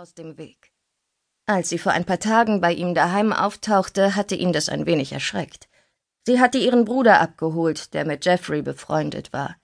[0.00, 0.72] aus dem Weg.
[1.44, 5.12] Als sie vor ein paar Tagen bei ihm daheim auftauchte, hatte ihn das ein wenig
[5.12, 5.68] erschreckt.
[6.26, 9.56] Sie hatte ihren Bruder abgeholt, der mit Jeffrey befreundet war.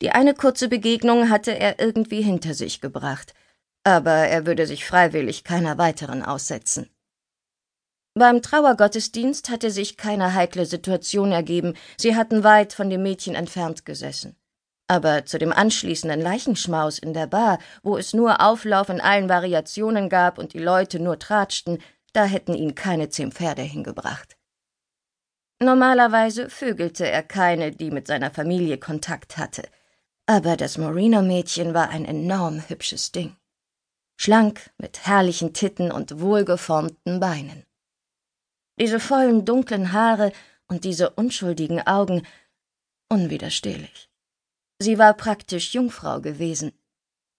[0.00, 3.34] Die eine kurze Begegnung hatte er irgendwie hinter sich gebracht,
[3.82, 6.88] aber er würde sich freiwillig keiner weiteren aussetzen.
[8.14, 13.84] Beim Trauergottesdienst hatte sich keine heikle Situation ergeben, sie hatten weit von dem Mädchen entfernt
[13.86, 14.36] gesessen.
[14.92, 20.10] Aber zu dem anschließenden Leichenschmaus in der Bar, wo es nur Auflauf in allen Variationen
[20.10, 21.78] gab und die Leute nur tratschten,
[22.12, 24.36] da hätten ihn keine zehn Pferde hingebracht.
[25.60, 29.62] Normalerweise vögelte er keine, die mit seiner Familie Kontakt hatte.
[30.26, 33.34] Aber das Moreno-Mädchen war ein enorm hübsches Ding.
[34.18, 37.64] Schlank, mit herrlichen Titten und wohlgeformten Beinen.
[38.78, 40.32] Diese vollen, dunklen Haare
[40.66, 42.26] und diese unschuldigen Augen
[43.08, 44.11] unwiderstehlich.
[44.82, 46.72] Sie war praktisch Jungfrau gewesen.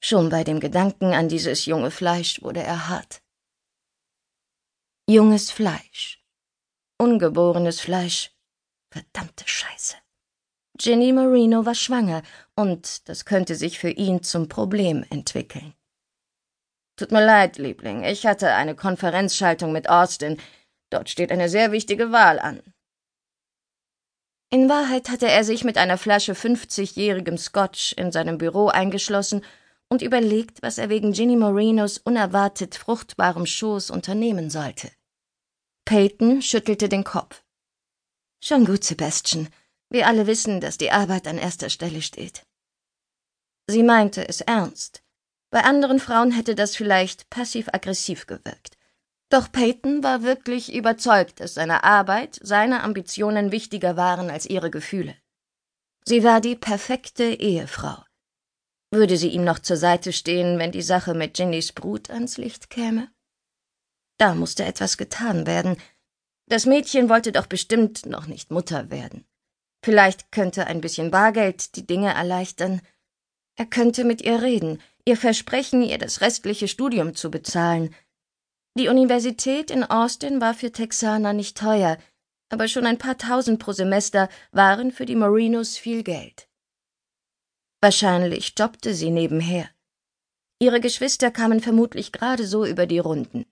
[0.01, 3.21] Schon bei dem Gedanken an dieses junge Fleisch wurde er hart.
[5.09, 6.23] Junges Fleisch.
[6.97, 8.31] Ungeborenes Fleisch.
[8.91, 9.97] Verdammte Scheiße.
[10.77, 12.23] Ginny Marino war schwanger,
[12.55, 15.73] und das könnte sich für ihn zum Problem entwickeln.
[16.95, 20.39] Tut mir leid, Liebling, ich hatte eine Konferenzschaltung mit Austin.
[20.89, 22.61] Dort steht eine sehr wichtige Wahl an.
[24.53, 29.43] In Wahrheit hatte er sich mit einer Flasche fünfzigjährigem Scotch in seinem Büro eingeschlossen
[29.89, 34.91] und überlegt, was er wegen Ginny Morinos unerwartet fruchtbarem Schoß unternehmen sollte.
[35.85, 37.43] Peyton schüttelte den Kopf.
[38.43, 39.49] Schon gut, Sebastian.
[39.89, 42.45] Wir alle wissen, dass die Arbeit an erster Stelle steht.
[43.65, 45.01] Sie meinte es ernst.
[45.49, 48.77] Bei anderen Frauen hätte das vielleicht passiv-aggressiv gewirkt.
[49.33, 55.15] Doch Peyton war wirklich überzeugt, dass seine Arbeit, seine Ambitionen wichtiger waren als ihre Gefühle.
[56.05, 58.05] Sie war die perfekte Ehefrau.
[58.91, 62.69] Würde sie ihm noch zur Seite stehen, wenn die Sache mit Ginnys Brut ans Licht
[62.69, 63.09] käme?
[64.19, 65.77] Da musste etwas getan werden.
[66.47, 69.25] Das Mädchen wollte doch bestimmt noch nicht Mutter werden.
[69.83, 72.83] Vielleicht könnte ein bisschen Bargeld die Dinge erleichtern.
[73.55, 77.95] Er könnte mit ihr reden, ihr versprechen, ihr das restliche Studium zu bezahlen,
[78.77, 81.97] die Universität in Austin war für Texaner nicht teuer,
[82.49, 86.47] aber schon ein paar tausend pro Semester waren für die Marinos viel Geld.
[87.81, 89.69] Wahrscheinlich jobbte sie nebenher.
[90.59, 93.45] Ihre Geschwister kamen vermutlich gerade so über die Runden.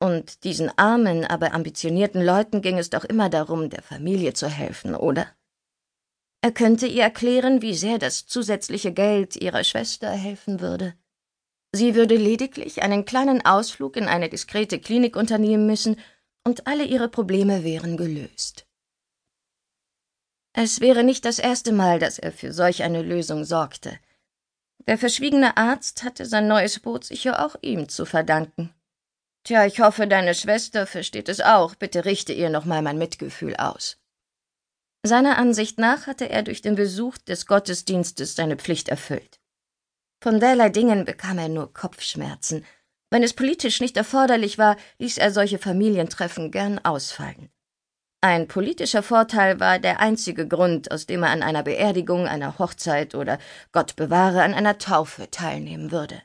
[0.00, 4.94] Und diesen armen, aber ambitionierten Leuten ging es doch immer darum, der Familie zu helfen,
[4.94, 5.28] oder?
[6.44, 10.94] Er könnte ihr erklären, wie sehr das zusätzliche Geld ihrer Schwester helfen würde.
[11.74, 15.96] Sie würde lediglich einen kleinen Ausflug in eine diskrete Klinik unternehmen müssen,
[16.44, 18.66] und alle ihre Probleme wären gelöst.
[20.54, 23.98] Es wäre nicht das erste Mal, dass er für solch eine Lösung sorgte.
[24.86, 28.74] Der verschwiegene Arzt hatte sein neues Boot sicher auch ihm zu verdanken.
[29.44, 31.74] Tja, ich hoffe, deine Schwester versteht es auch.
[31.74, 33.98] Bitte richte ihr noch mal mein Mitgefühl aus.
[35.04, 39.40] Seiner Ansicht nach hatte er durch den Besuch des Gottesdienstes seine Pflicht erfüllt.
[40.22, 42.64] Von derlei Dingen bekam er nur Kopfschmerzen.
[43.10, 47.50] Wenn es politisch nicht erforderlich war, ließ er solche Familientreffen gern ausfallen.
[48.20, 53.16] Ein politischer Vorteil war der einzige Grund, aus dem er an einer Beerdigung, einer Hochzeit
[53.16, 53.38] oder
[53.72, 56.22] Gott bewahre an einer Taufe teilnehmen würde.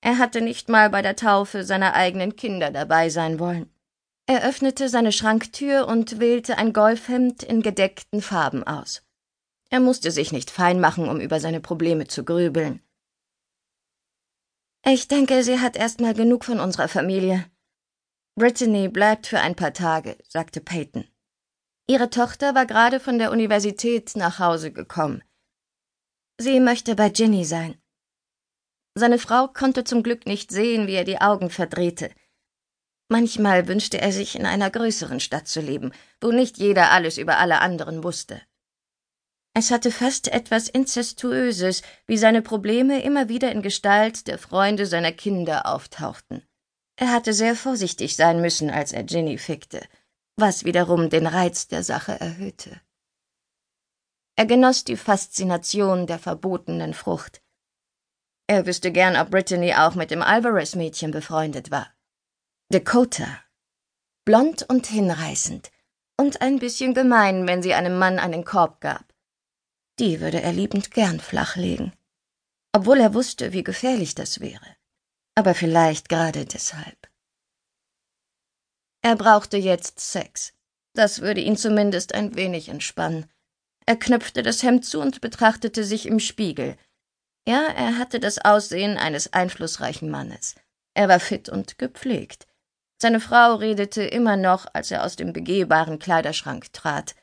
[0.00, 3.74] Er hatte nicht mal bei der Taufe seiner eigenen Kinder dabei sein wollen.
[4.26, 9.02] Er öffnete seine Schranktür und wählte ein Golfhemd in gedeckten Farben aus.
[9.68, 12.83] Er musste sich nicht fein machen, um über seine Probleme zu grübeln.
[14.86, 17.46] Ich denke, sie hat erst mal genug von unserer Familie.
[18.36, 21.08] Brittany bleibt für ein paar Tage, sagte Peyton.
[21.86, 25.22] Ihre Tochter war gerade von der Universität nach Hause gekommen.
[26.38, 27.80] Sie möchte bei Ginny sein.
[28.94, 32.10] Seine Frau konnte zum Glück nicht sehen, wie er die Augen verdrehte.
[33.08, 37.38] Manchmal wünschte er sich in einer größeren Stadt zu leben, wo nicht jeder alles über
[37.38, 38.42] alle anderen wusste.
[39.56, 45.12] Es hatte fast etwas Inzestuöses, wie seine Probleme immer wieder in Gestalt der Freunde seiner
[45.12, 46.42] Kinder auftauchten.
[46.96, 49.80] Er hatte sehr vorsichtig sein müssen, als er Ginny fickte,
[50.36, 52.80] was wiederum den Reiz der Sache erhöhte.
[54.36, 57.40] Er genoss die Faszination der verbotenen Frucht.
[58.48, 61.94] Er wüsste gern, ob Brittany auch mit dem Alvarez-Mädchen befreundet war.
[62.70, 63.40] Dakota.
[64.24, 65.70] Blond und hinreißend.
[66.16, 69.13] Und ein bisschen gemein, wenn sie einem Mann einen Korb gab.
[69.98, 71.92] Die würde er liebend gern flachlegen.
[72.72, 74.76] Obwohl er wusste, wie gefährlich das wäre.
[75.36, 77.08] Aber vielleicht gerade deshalb.
[79.02, 80.52] Er brauchte jetzt Sex.
[80.94, 83.30] Das würde ihn zumindest ein wenig entspannen.
[83.86, 86.76] Er knöpfte das Hemd zu und betrachtete sich im Spiegel.
[87.46, 90.54] Ja, er hatte das Aussehen eines einflussreichen Mannes.
[90.94, 92.46] Er war fit und gepflegt.
[93.00, 97.14] Seine Frau redete immer noch, als er aus dem begehbaren Kleiderschrank trat.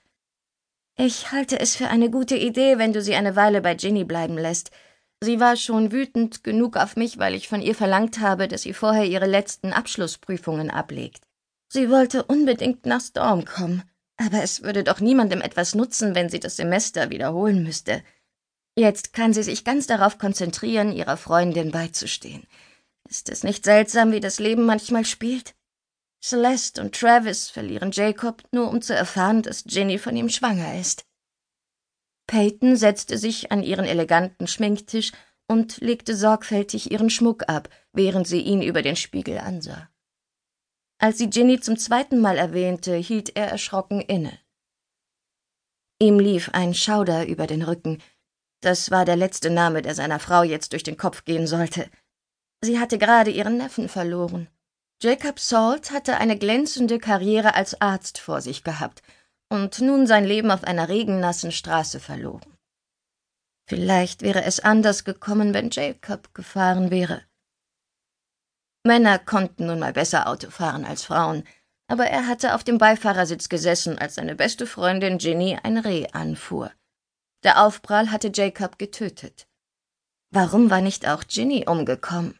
[0.97, 4.37] Ich halte es für eine gute Idee, wenn du sie eine Weile bei Ginny bleiben
[4.37, 4.71] lässt.
[5.23, 8.73] Sie war schon wütend genug auf mich, weil ich von ihr verlangt habe, dass sie
[8.73, 11.21] vorher ihre letzten Abschlussprüfungen ablegt.
[11.69, 13.83] Sie wollte unbedingt nach Storm kommen,
[14.17, 18.03] aber es würde doch niemandem etwas nutzen, wenn sie das Semester wiederholen müsste.
[18.75, 22.47] Jetzt kann sie sich ganz darauf konzentrieren, ihrer Freundin beizustehen.
[23.09, 25.53] Ist es nicht seltsam, wie das Leben manchmal spielt?
[26.23, 31.05] Celeste und Travis verlieren Jacob, nur um zu erfahren, dass Ginny von ihm schwanger ist.
[32.27, 35.11] Peyton setzte sich an ihren eleganten Schminktisch
[35.47, 39.89] und legte sorgfältig ihren Schmuck ab, während sie ihn über den Spiegel ansah.
[40.99, 44.37] Als sie Ginny zum zweiten Mal erwähnte, hielt er erschrocken inne.
[45.99, 48.01] Ihm lief ein Schauder über den Rücken.
[48.61, 51.89] Das war der letzte Name, der seiner Frau jetzt durch den Kopf gehen sollte.
[52.61, 54.47] Sie hatte gerade ihren Neffen verloren.
[55.03, 59.01] Jacob Salt hatte eine glänzende Karriere als Arzt vor sich gehabt
[59.49, 62.55] und nun sein Leben auf einer regennassen Straße verloren.
[63.67, 67.23] Vielleicht wäre es anders gekommen, wenn Jacob gefahren wäre.
[68.83, 71.45] Männer konnten nun mal besser Auto fahren als Frauen,
[71.87, 76.71] aber er hatte auf dem Beifahrersitz gesessen, als seine beste Freundin Ginny ein Reh anfuhr.
[77.43, 79.47] Der Aufprall hatte Jacob getötet.
[80.29, 82.39] Warum war nicht auch Ginny umgekommen?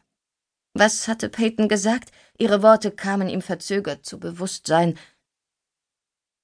[0.74, 2.12] Was hatte Peyton gesagt?
[2.42, 4.98] Ihre Worte kamen ihm verzögert zu Bewusstsein.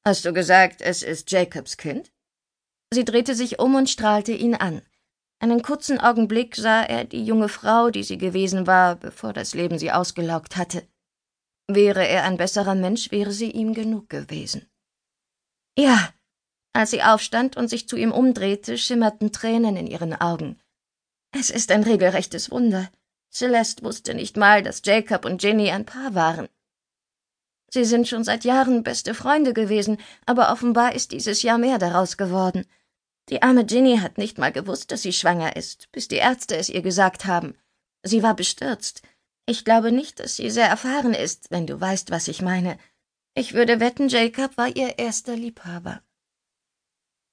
[0.06, 2.12] Hast du gesagt, es ist Jacobs Kind?
[2.94, 4.80] Sie drehte sich um und strahlte ihn an.
[5.40, 9.76] Einen kurzen Augenblick sah er die junge Frau, die sie gewesen war, bevor das Leben
[9.80, 10.86] sie ausgelaugt hatte.
[11.66, 14.70] Wäre er ein besserer Mensch, wäre sie ihm genug gewesen.
[15.76, 16.14] Ja.
[16.74, 20.60] Als sie aufstand und sich zu ihm umdrehte, schimmerten Tränen in ihren Augen.
[21.32, 22.88] Es ist ein regelrechtes Wunder.
[23.30, 26.48] Celeste wusste nicht mal, dass Jacob und Ginny ein Paar waren.
[27.70, 32.16] Sie sind schon seit Jahren beste Freunde gewesen, aber offenbar ist dieses Jahr mehr daraus
[32.16, 32.64] geworden.
[33.28, 36.70] Die arme Ginny hat nicht mal gewusst, dass sie schwanger ist, bis die Ärzte es
[36.70, 37.54] ihr gesagt haben.
[38.02, 39.02] Sie war bestürzt.
[39.44, 42.78] Ich glaube nicht, dass sie sehr erfahren ist, wenn du weißt, was ich meine.
[43.34, 46.02] Ich würde wetten, Jacob war ihr erster Liebhaber.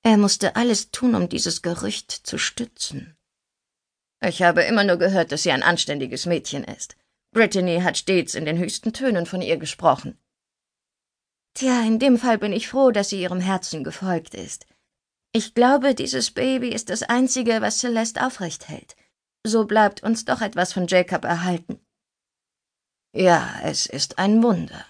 [0.04, 3.18] Er musste alles tun, um dieses Gerücht zu stützen.
[4.22, 6.96] Ich habe immer nur gehört, dass sie ein anständiges Mädchen ist.
[7.32, 10.18] Brittany hat stets in den höchsten Tönen von ihr gesprochen.
[11.54, 14.66] Tja, in dem Fall bin ich froh, dass sie ihrem Herzen gefolgt ist.
[15.34, 18.96] Ich glaube, dieses Baby ist das Einzige, was Celeste aufrecht hält.
[19.46, 21.80] So bleibt uns doch etwas von Jacob erhalten.
[23.14, 24.86] Ja, es ist ein Wunder.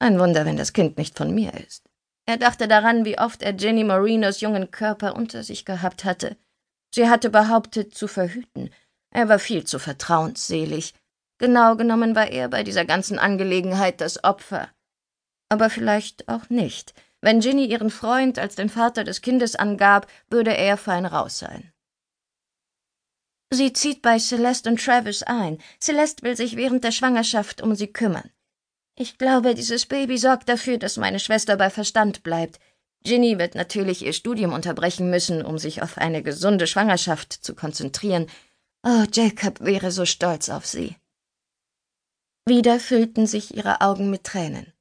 [0.00, 1.88] Ein Wunder, wenn das Kind nicht von mir ist.
[2.26, 6.36] Er dachte daran, wie oft er Jenny Morinos jungen Körper unter sich gehabt hatte,
[6.94, 8.70] Sie hatte behauptet, zu verhüten.
[9.10, 10.94] Er war viel zu vertrauensselig.
[11.38, 14.68] Genau genommen war er bei dieser ganzen Angelegenheit das Opfer.
[15.48, 16.94] Aber vielleicht auch nicht.
[17.20, 21.72] Wenn Ginny ihren Freund als den Vater des Kindes angab, würde er fein raus sein.
[23.50, 25.58] Sie zieht bei Celeste und Travis ein.
[25.80, 28.30] Celeste will sich während der Schwangerschaft um sie kümmern.
[28.94, 32.58] Ich glaube, dieses Baby sorgt dafür, dass meine Schwester bei Verstand bleibt.
[33.04, 38.26] Ginny wird natürlich ihr Studium unterbrechen müssen, um sich auf eine gesunde Schwangerschaft zu konzentrieren.
[38.82, 40.96] Oh, Jacob wäre so stolz auf sie.
[42.46, 44.72] Wieder füllten sich ihre Augen mit Tränen.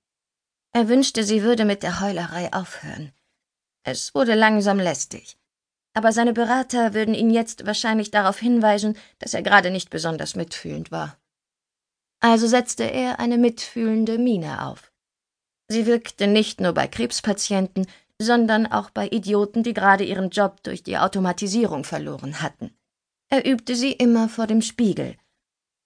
[0.74, 3.12] Er wünschte, sie würde mit der Heulerei aufhören.
[3.84, 5.38] Es wurde langsam lästig.
[5.94, 10.92] Aber seine Berater würden ihn jetzt wahrscheinlich darauf hinweisen, dass er gerade nicht besonders mitfühlend
[10.92, 11.18] war.
[12.20, 14.92] Also setzte er eine mitfühlende Miene auf.
[15.68, 17.88] Sie wirkte nicht nur bei Krebspatienten,
[18.22, 22.72] sondern auch bei Idioten, die gerade ihren Job durch die Automatisierung verloren hatten.
[23.30, 25.16] Er übte sie immer vor dem Spiegel.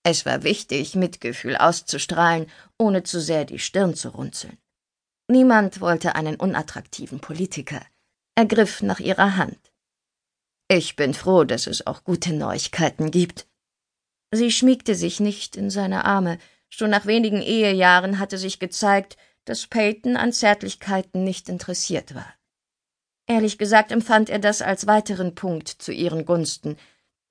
[0.04, 2.48] Es war wichtig, Mitgefühl auszustrahlen,
[2.78, 4.58] ohne zu sehr die Stirn zu runzeln.
[5.28, 7.82] Niemand wollte einen unattraktiven Politiker.
[8.36, 9.60] Er griff nach ihrer Hand.
[10.68, 13.48] Ich bin froh, dass es auch gute Neuigkeiten gibt.
[14.32, 16.38] Sie schmiegte sich nicht in seine Arme.
[16.70, 22.34] Schon nach wenigen Ehejahren hatte sich gezeigt, dass Peyton an Zärtlichkeiten nicht interessiert war.
[23.28, 26.78] Ehrlich gesagt empfand er das als weiteren Punkt zu ihren Gunsten.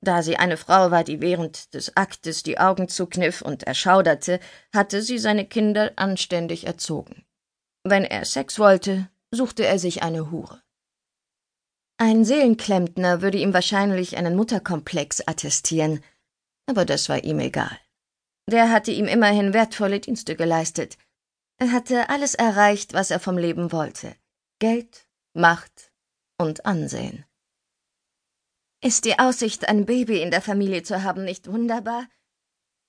[0.03, 4.41] Da sie eine Frau war, die während des Aktes die Augen zukniff und erschauderte,
[4.75, 7.27] hatte sie seine Kinder anständig erzogen.
[7.85, 10.63] Wenn er Sex wollte, suchte er sich eine Hure.
[11.99, 16.03] Ein Seelenklempner würde ihm wahrscheinlich einen Mutterkomplex attestieren,
[16.67, 17.77] aber das war ihm egal.
[18.51, 20.97] Der hatte ihm immerhin wertvolle Dienste geleistet–
[21.61, 24.17] er hatte alles erreicht, was er vom Leben wollte.
[24.61, 25.93] Geld, Macht
[26.39, 27.27] und Ansehen.
[28.83, 32.09] Ist die Aussicht, ein Baby in der Familie zu haben, nicht wunderbar?